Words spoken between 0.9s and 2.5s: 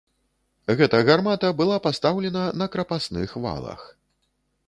гармата была пастаўлена